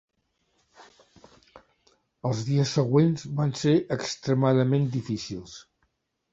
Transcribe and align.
Els 2.31 2.41
dies 2.49 2.73
següents 2.79 3.29
van 3.43 3.55
ser 3.63 3.77
extremament 3.99 4.93
difícils. 4.99 5.57